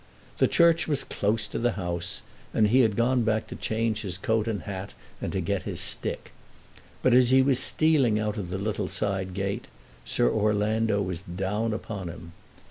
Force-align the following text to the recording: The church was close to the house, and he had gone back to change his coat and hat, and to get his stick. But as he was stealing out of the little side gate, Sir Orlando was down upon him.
The 0.39 0.47
church 0.47 0.87
was 0.87 1.03
close 1.03 1.45
to 1.45 1.59
the 1.59 1.73
house, 1.73 2.23
and 2.55 2.69
he 2.69 2.79
had 2.79 2.95
gone 2.95 3.21
back 3.21 3.45
to 3.49 3.55
change 3.55 4.01
his 4.01 4.17
coat 4.17 4.47
and 4.47 4.63
hat, 4.63 4.95
and 5.21 5.31
to 5.31 5.39
get 5.41 5.61
his 5.61 5.79
stick. 5.79 6.31
But 7.03 7.13
as 7.13 7.29
he 7.29 7.43
was 7.43 7.59
stealing 7.59 8.17
out 8.17 8.35
of 8.39 8.49
the 8.49 8.57
little 8.57 8.87
side 8.87 9.35
gate, 9.35 9.65
Sir 10.03 10.27
Orlando 10.27 11.03
was 11.03 11.21
down 11.21 11.71
upon 11.71 12.07
him. 12.09 12.31